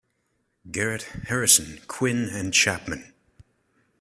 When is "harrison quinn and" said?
1.27-2.55